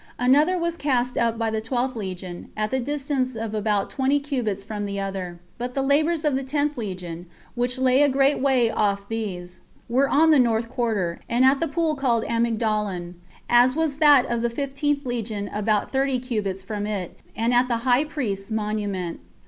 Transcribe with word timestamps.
Another 0.17 0.57
was 0.57 0.77
cast 0.77 1.15
up 1.15 1.37
by 1.37 1.51
the 1.51 1.61
twelfth 1.61 1.95
legion, 1.95 2.49
at 2.57 2.71
the 2.71 2.79
distance 2.79 3.35
of 3.35 3.53
about 3.53 3.91
twenty 3.91 4.19
cubits 4.19 4.63
from 4.63 4.85
the 4.85 4.99
other. 4.99 5.39
But 5.59 5.75
the 5.75 5.83
labors 5.83 6.25
of 6.25 6.35
the 6.35 6.41
tenth 6.41 6.75
legion, 6.75 7.27
which 7.53 7.77
lay 7.77 8.01
a 8.01 8.09
great 8.09 8.39
way 8.39 8.71
off 8.71 9.07
these, 9.07 9.61
were 9.87 10.09
on 10.09 10.31
the 10.31 10.39
north 10.39 10.69
quarter, 10.69 11.19
and 11.29 11.45
at 11.45 11.59
the 11.59 11.67
pool 11.67 11.93
called 11.93 12.23
Amygdalon; 12.23 13.13
as 13.47 13.75
was 13.75 13.97
that 13.97 14.25
of 14.25 14.41
the 14.41 14.49
fifteenth 14.49 15.05
legion 15.05 15.49
about 15.53 15.91
thirty 15.91 16.17
cubits 16.17 16.63
from 16.63 16.87
it, 16.87 17.19
and 17.35 17.53
at 17.53 17.67
the 17.67 17.77
high 17.85 18.03
priest's 18.03 18.49
monument. 18.49 19.19